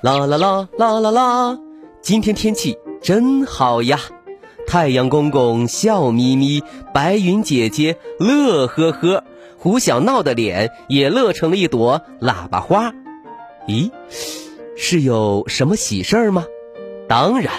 [0.00, 1.58] 啦啦啦啦啦啦！
[2.00, 3.98] 今天天气真好呀，
[4.64, 6.62] 太阳公公笑眯眯，
[6.94, 9.24] 白云姐姐乐呵呵，
[9.56, 12.92] 胡小闹的脸也乐成了一朵喇叭花。
[13.66, 13.90] 咦，
[14.76, 16.44] 是有什么喜事儿吗？
[17.08, 17.52] 当然，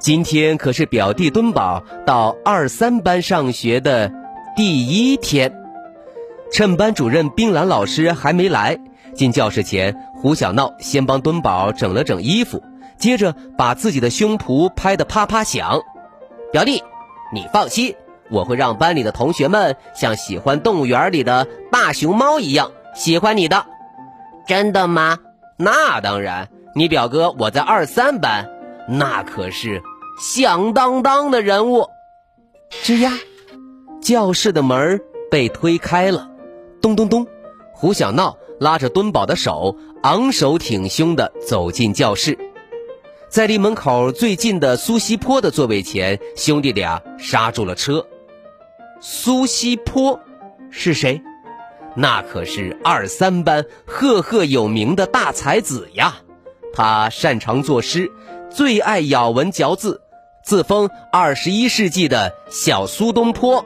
[0.00, 4.12] 今天可是表弟墩宝到二三班上学的
[4.56, 5.54] 第一天。
[6.50, 8.76] 趁班主任冰兰老师还没来。
[9.14, 12.62] 进教室前，胡小闹先帮墩宝整了整衣服，
[12.96, 15.80] 接着把自己的胸脯拍得啪啪响。
[16.50, 16.82] 表弟，
[17.32, 17.94] 你放心，
[18.30, 23.66] 我会让班里的同学们像喜欢动物园里的大熊猫一样喜欢你的。
[24.46, 25.18] 真的吗？
[25.58, 28.48] 那当然，你表哥我在二三班，
[28.88, 29.82] 那可是
[30.18, 31.88] 响当当的人物。
[32.70, 33.12] 吱呀，
[34.00, 35.00] 教室的门
[35.30, 36.30] 被推开了，
[36.80, 37.26] 咚咚咚，
[37.72, 38.36] 胡小闹。
[38.58, 42.38] 拉着墩宝的手，昂首挺胸地走进教室，
[43.28, 48.06] 在离门口最近的苏西坡的座位前，兄弟俩刹住了车。
[49.00, 50.18] 苏西坡
[50.70, 51.20] 是谁？
[51.94, 56.16] 那可是二三班赫赫有名的大才子呀！
[56.72, 58.10] 他擅长作诗，
[58.50, 60.00] 最爱咬文嚼字，
[60.44, 63.64] 自封二十一世纪的小苏东坡。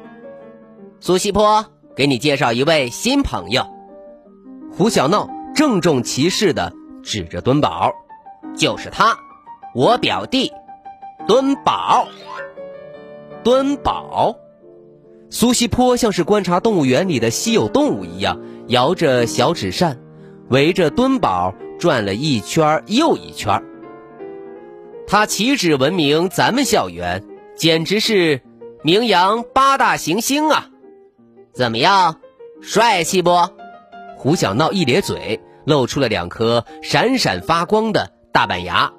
[1.01, 1.65] 苏西坡，
[1.97, 3.67] 给你介绍一位新朋友。
[4.73, 6.73] 胡小闹郑重其事地
[7.03, 7.93] 指着墩宝
[8.57, 9.17] ：“就是他，
[9.75, 10.51] 我表弟，
[11.27, 12.07] 墩宝。
[13.43, 14.35] 墩宝。”
[15.29, 19.99] 苏西坡像是观察动物园里的稀有动物一样，摇着小纸扇，
[20.49, 23.63] 围着墩宝转了一圈又一圈。
[25.07, 27.23] 他岂止闻名咱们校园，
[27.57, 28.41] 简直是
[28.83, 30.69] 名扬八大行星啊！
[31.53, 32.17] 怎么样，
[32.61, 33.31] 帅气不？
[34.23, 38.93] 胡小闹一咧嘴，露出了两颗闪闪发光的大板牙。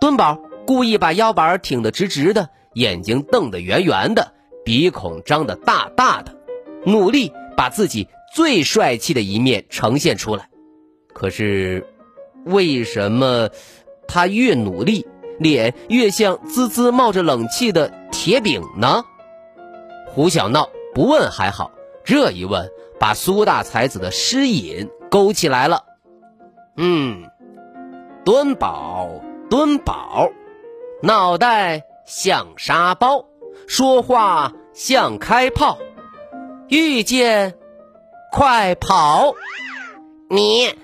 [0.00, 4.32] 墩宝故意把腰板挺得直直的，眼睛瞪得圆圆的，
[4.64, 6.36] 鼻孔张得大大的，
[6.86, 10.48] 努力把自己最帅气的一面呈现出来。
[11.12, 11.84] 可是，
[12.44, 13.48] 为什么
[14.06, 15.08] 他越努力，
[15.40, 19.02] 脸越像滋滋冒着冷气的铁饼呢？
[20.06, 21.72] 胡小闹不问还好，
[22.04, 22.70] 这一问。
[23.00, 25.84] 把苏大才子的诗瘾勾起来了。
[26.76, 27.30] 嗯，
[28.24, 30.30] 墩宝，墩宝，
[31.02, 33.24] 脑袋像沙包，
[33.66, 35.78] 说话像开炮，
[36.68, 37.54] 遇见
[38.30, 39.34] 快跑！
[40.28, 40.74] 你，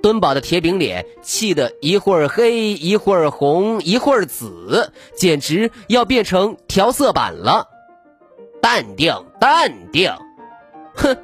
[0.00, 7.68] 墩宝的铁饼脸气得一会儿黑，一会儿红，一会儿紫，简直要变成调色板了。
[8.62, 10.12] 淡定，淡定，
[10.94, 11.16] 哼。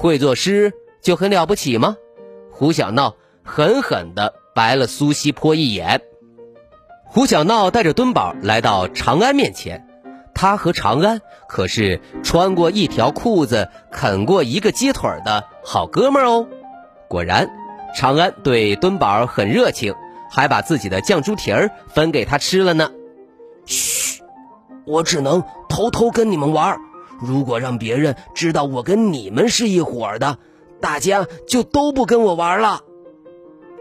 [0.00, 0.72] 会作诗
[1.02, 1.94] 就很了不起吗？
[2.50, 6.00] 胡小闹狠狠地白了苏西坡一眼。
[7.04, 9.86] 胡小闹带着墩宝来到长安面前，
[10.34, 16.48] 他和长安可是穿过一条裤子、啃过一个鸡腿的好哥们哦。
[17.06, 17.50] 果然，
[17.94, 19.94] 长安对墩宝很热情，
[20.30, 22.90] 还把自己的酱猪蹄儿分给他吃了呢。
[23.66, 24.22] 嘘，
[24.86, 26.80] 我只能偷偷跟你们玩儿。
[27.20, 30.38] 如果让别人知道我跟你们是一伙的，
[30.80, 32.82] 大家就都不跟我玩了。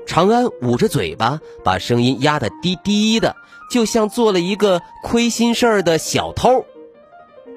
[0.06, 3.36] 长安捂着嘴巴，把声音压得低低的，
[3.72, 6.66] 就像做了一个亏心事儿的小偷。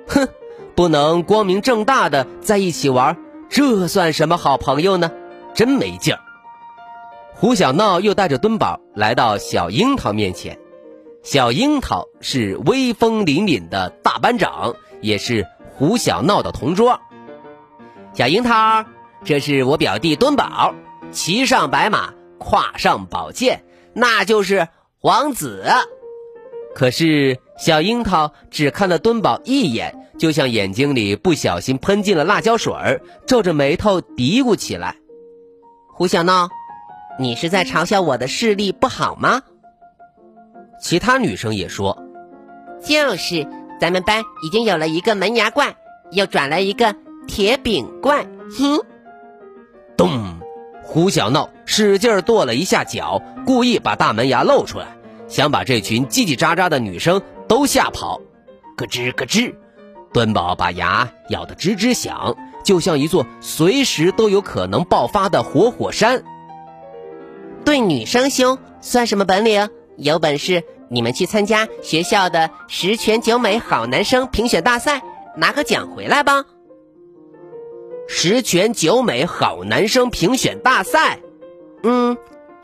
[0.07, 0.29] 哼，
[0.75, 3.17] 不能光明正大的在一起玩，
[3.49, 5.11] 这算什么好朋友呢？
[5.55, 6.21] 真没劲儿。
[7.35, 10.59] 胡小闹又带着墩宝来到小樱桃面前，
[11.23, 15.47] 小樱桃是威风凛凛的大班长，也是。
[15.75, 17.01] 胡小闹的同桌，
[18.13, 18.85] 小樱桃，
[19.25, 20.75] 这是我表弟墩宝，
[21.11, 23.65] 骑上白马，跨上宝剑，
[23.95, 24.69] 那就是
[25.01, 25.65] 王子。
[26.75, 32.75] 可是小樱桃只看了墩宝一眼，就像眼睛里不小心喷进了辣椒水，
[33.27, 34.97] 皱着眉头嘀咕起来
[35.95, 36.49] ：“胡小闹，
[37.19, 39.43] 你是在嘲笑我的视力不好吗？”
[40.81, 41.99] 其他女生也说
[42.85, 43.47] ：“就是。”
[43.83, 45.75] 咱们班已经有了一个门牙怪，
[46.13, 46.95] 又转了一个
[47.27, 48.29] 铁饼怪。
[48.57, 48.79] 哼！
[49.97, 50.39] 咚！
[50.85, 54.87] 胡小闹使劲跺了一下脚，故意把大门牙露出来，
[55.27, 58.21] 想把这群叽叽喳喳的女生都吓跑。
[58.77, 59.57] 咯吱咯吱，
[60.13, 66.23] 墩宝把牙咬得吱吱响，就像一座随时都有可能爆发的活火山。
[67.65, 69.69] 对女生凶算什么本领？
[69.97, 75.01] 有本事你们去参加学校的十全九美好男生评选大赛，
[75.39, 76.45] 拿个奖回来吧！
[78.07, 81.19] 十全九美好男生评选大赛，
[81.83, 82.15] 嗯，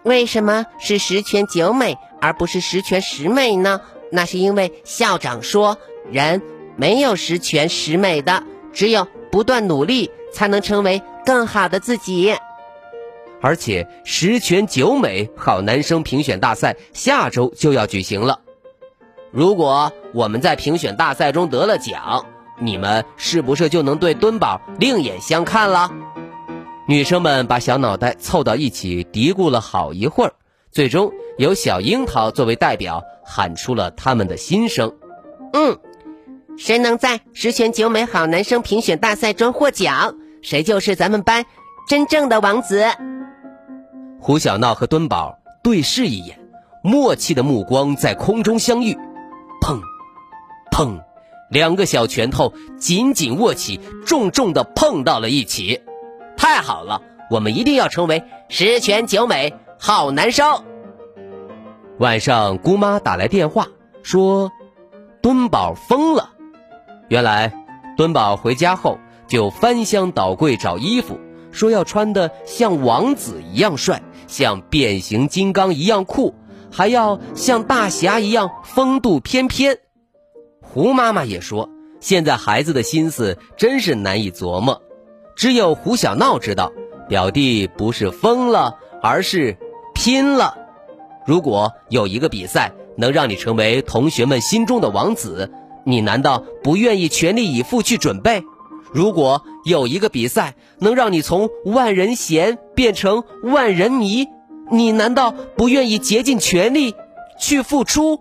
[0.03, 3.81] 为什么是十全九美而不是十全十美呢？
[4.13, 5.79] 那是因为校长说，
[6.11, 6.43] 人
[6.77, 8.43] 没有十全十美的，
[8.75, 12.35] 只有不断努力才能成为更好的自己。
[13.41, 18.41] 而且，十全九美好男生评选大赛下周就要举行了。
[19.31, 22.25] 如果我们在评选大赛中得了奖，
[22.59, 25.91] 你们是不是就能对墩宝另眼相看了？
[26.87, 30.33] 女生们把小脑袋凑到一起嘀咕了好一会儿，
[30.73, 34.97] 最终由小樱桃作为代表喊出了他们的心声
[35.53, 35.79] ：“嗯，
[36.57, 41.45] 谁能在十全九美好男生评选大赛中获奖，谁就是咱们班
[41.87, 42.87] 真正的王子。”
[44.21, 46.39] 胡小闹和墩宝对视一眼，
[46.83, 48.95] 默契的目光在空中相遇，
[49.63, 49.81] 砰，
[50.73, 51.01] 砰，
[51.51, 55.81] 两个小拳头紧紧握起，重重的碰到了一起。
[56.37, 57.01] 太好了，
[57.31, 60.65] 我们一定要成为十全九美好男生。
[61.99, 63.69] 晚上，姑妈打来电话
[64.03, 64.51] 说，
[65.23, 66.31] 墩宝疯了。
[67.09, 67.53] 原来，
[67.97, 71.19] 墩宝回家后就翻箱倒柜找衣服。
[71.51, 76.37] 说要穿的像王子一样帅，像变形金刚一样酷，
[76.71, 79.79] 还要像大侠一样风度翩翩。
[80.61, 84.83] 胡妈妈也说，现在孩子的心思真是难以琢磨，
[85.35, 86.71] 只有胡小闹知道，
[87.09, 89.57] 表弟不是疯了，而是
[89.95, 90.57] 拼了。
[91.27, 95.51] 如果有一个比赛能让你成为同学们心中的王子，
[95.85, 98.43] 你难道不愿意全力以赴去准备？
[98.93, 104.27] 如果有一个比赛能让你从万人嫌变成万人迷，
[104.71, 106.95] 你难道不愿意竭尽全力
[107.39, 108.21] 去付出？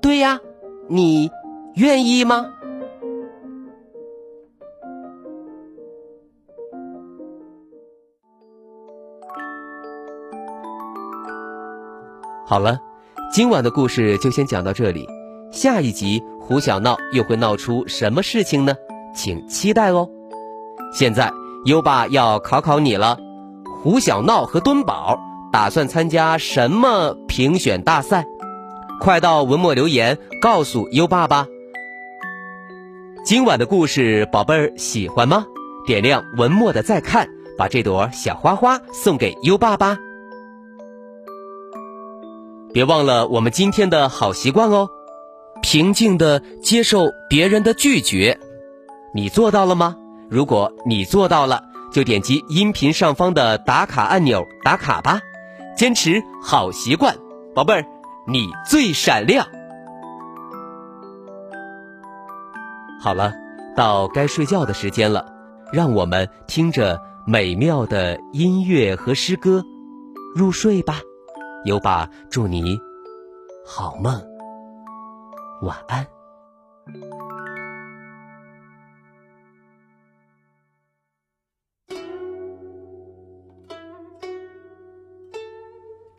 [0.00, 0.40] 对呀，
[0.88, 1.30] 你
[1.74, 2.46] 愿意吗？
[12.44, 12.78] 好了，
[13.32, 15.08] 今晚的故事就先讲到这里，
[15.50, 18.74] 下一集胡小闹又会闹出什么事情呢？
[19.14, 20.08] 请期待哦！
[20.92, 21.32] 现在
[21.64, 23.18] 优爸要考考你了，
[23.82, 25.18] 胡小闹和墩宝
[25.52, 28.24] 打算参加什么评选大赛？
[29.00, 31.46] 快到文末留言告诉优爸吧！
[33.24, 35.46] 今晚的故事，宝贝儿喜欢吗？
[35.86, 37.28] 点亮文末的再看，
[37.58, 39.98] 把这朵小花花送给优爸吧！
[42.72, 44.88] 别忘了我们今天的好习惯哦，
[45.62, 48.38] 平静的接受别人的拒绝。
[49.14, 49.96] 你做到了吗？
[50.30, 55.20] 如果你做到了，就点击音频上方的打卡按钮打卡吧。
[55.76, 57.16] 坚持好习惯，
[57.54, 57.84] 宝贝儿，
[58.26, 59.46] 你最闪亮。
[63.02, 63.32] 好了，
[63.76, 65.26] 到该睡觉的时间了，
[65.72, 69.62] 让我们听着美妙的音乐和诗歌
[70.34, 71.00] 入睡吧。
[71.64, 72.78] 优爸祝你
[73.66, 74.22] 好梦，
[75.62, 76.11] 晚安。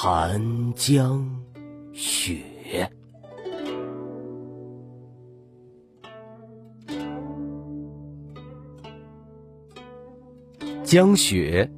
[0.00, 1.28] 寒江
[1.92, 2.36] 雪，
[10.84, 11.68] 江雪，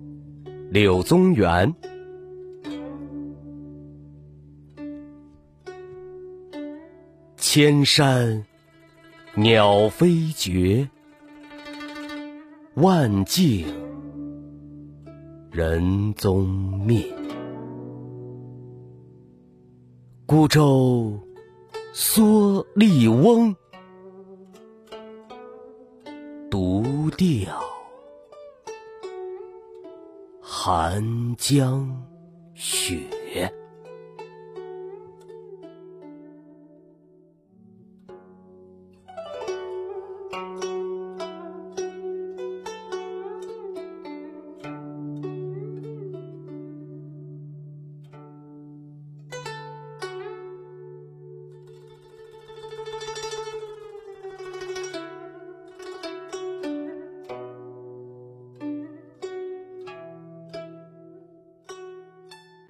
[0.69, 1.75] 柳宗元。
[7.39, 8.45] 千山
[9.35, 10.87] 鸟飞绝，
[12.75, 13.67] 万径
[15.51, 16.47] 人踪
[16.87, 17.03] 灭。
[20.31, 21.19] 孤舟
[21.93, 23.53] 蓑笠翁，
[26.49, 27.61] 独钓，
[30.41, 32.07] 寒江
[32.55, 33.20] 雪。